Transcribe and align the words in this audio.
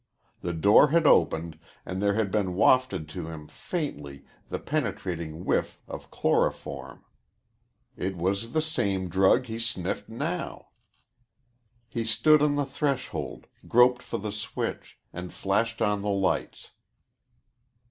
The 0.41 0.53
door 0.53 0.87
had 0.87 1.05
opened 1.05 1.59
and 1.85 2.01
there 2.01 2.15
had 2.15 2.31
been 2.31 2.55
wafted 2.55 3.07
to 3.09 3.27
him 3.27 3.45
faintly 3.47 4.25
the 4.49 4.57
penetrating 4.57 5.45
whiff 5.45 5.79
of 5.87 6.09
chloroform. 6.09 7.05
It 7.95 8.15
was 8.17 8.53
the 8.53 8.63
same 8.63 9.09
drug 9.09 9.45
he 9.45 9.59
sniffed 9.59 10.09
now. 10.09 10.69
He 11.87 12.03
stood 12.03 12.41
on 12.41 12.55
the 12.55 12.65
threshold, 12.65 13.45
groped 13.67 14.01
for 14.01 14.17
the 14.17 14.31
switch, 14.31 14.97
and 15.13 15.31
flashed 15.31 15.83
on 15.83 16.01
the 16.01 16.09
lights. 16.09 16.71